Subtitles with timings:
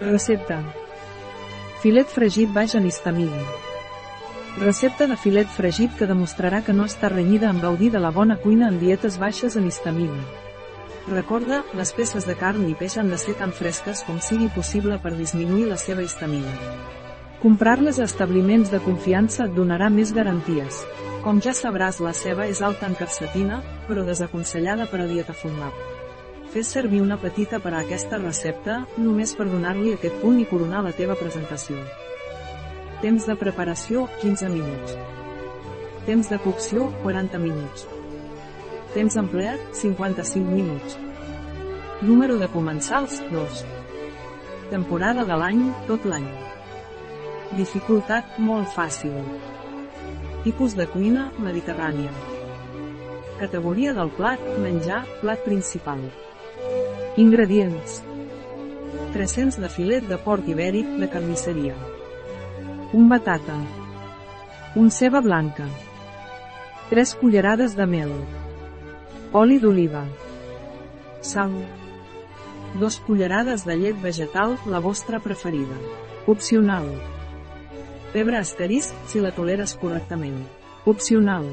[0.00, 0.56] Recepta.
[1.80, 3.38] Filet fregit baix en histamina.
[4.58, 8.36] Recepta de filet fregit que demostrarà que no està renyida amb gaudir de la bona
[8.42, 10.18] cuina en dietes baixes en histamina.
[11.06, 14.98] Recorda, les peces de carn i peix han de ser tan fresques com sigui possible
[14.98, 16.58] per disminuir la seva histamina.
[17.40, 20.82] Comprar-les a establiments de confiança et donarà més garanties.
[21.22, 25.93] Com ja sabràs la ceba és alta en capsatina, però desaconsellada per a dieta formal.
[26.54, 30.84] Fes servir una petita per a aquesta recepta, només per donar-li aquest punt i coronar
[30.86, 31.80] la teva presentació.
[33.00, 34.92] Temps de preparació, 15 minuts.
[36.06, 37.88] Temps de cocció, 40 minuts.
[38.94, 40.94] Temps empleat, 55 minuts.
[42.06, 43.64] Número de comensals, 2.
[44.70, 46.28] Temporada de l'any, tot l'any.
[47.58, 49.16] Dificultat, molt fàcil.
[50.46, 52.14] Tipus de cuina, mediterrània.
[53.42, 56.06] Categoria del plat, menjar, plat principal.
[57.16, 58.02] Ingredients.
[59.12, 61.74] 300 de filet de porc ibèric de carnisseria.
[62.92, 63.56] Un batata.
[64.74, 65.68] Un ceba blanca.
[66.90, 68.10] 3 cullerades de mel.
[69.32, 70.04] Oli d'oliva.
[71.20, 71.54] Sal.
[72.80, 75.78] 2 cullerades de llet vegetal, la vostra preferida.
[76.26, 76.90] Opcional.
[78.12, 80.42] Pebre asterisc, si la toleres correctament.
[80.84, 81.46] Opcional.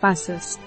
[0.00, 0.58] Passes.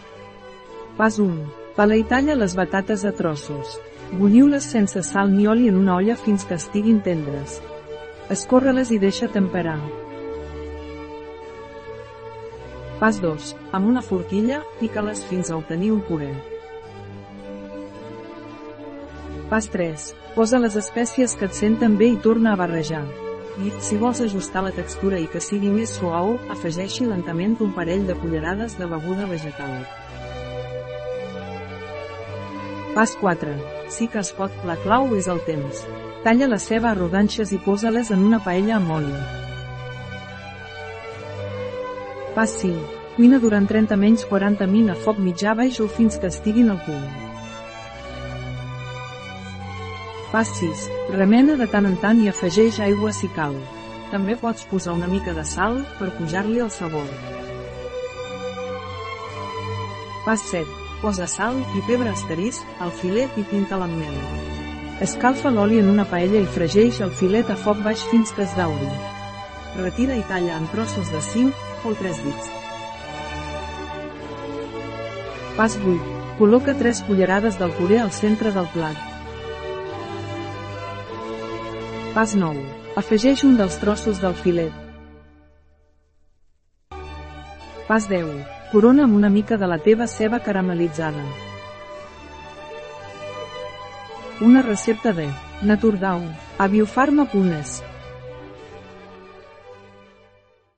[0.97, 1.64] Pas 1.
[1.75, 3.73] Pala i talla les batates a trossos.
[4.15, 7.57] Bulliu-les sense sal ni oli en una olla fins que estiguin tendres.
[8.31, 9.81] Escorre-les i deixa temperar.
[13.01, 13.49] Pas 2.
[13.75, 16.31] Amb una forquilla, pica-les fins a obtenir un puré.
[19.51, 20.07] Pas 3.
[20.37, 23.03] Posa les espècies que et senten bé i torna a barrejar.
[23.59, 28.07] I, si vols ajustar la textura i que sigui més suau, afegeixi lentament un parell
[28.07, 30.04] de cullerades de beguda vegetal.
[32.95, 33.51] Pas 4.
[33.89, 35.81] Sí que es pot, la clau és el temps.
[36.23, 39.17] Talla la ceba a rodanxes i posa-les en una paella amb oli.
[42.37, 43.01] Pas 5.
[43.17, 46.79] Cuina durant 30 menys 40 min a foc mitjà baix o fins que estiguin al
[46.87, 47.03] punt.
[50.31, 50.87] Pas 6.
[51.17, 53.59] Remena de tant en tant i afegeix aigua si cal.
[54.15, 57.11] També pots posar una mica de sal, per pujar-li el sabor.
[60.23, 60.84] Pas 7.
[61.05, 64.13] Posa sal i pebre asterisc, al filet i pinta mel.
[65.05, 68.55] Escalfa l'oli en una paella i fregeix el filet a foc baix fins que es
[68.57, 68.87] dauri.
[69.77, 72.49] Retira i talla en trossos de 5 o 3 dits.
[75.59, 76.15] Pas 8.
[76.39, 78.97] Col·loca 3 cullerades del puré al centre del plat.
[82.17, 82.65] Pas 9.
[82.97, 84.73] Afegeix un dels trossos del filet.
[87.85, 88.54] Pas 10.
[88.71, 91.23] Corona amb una mica de la teva ceba caramelitzada.
[94.41, 95.29] Una recepta de
[95.61, 96.23] Naturdau,
[96.57, 97.81] a biofarma.es.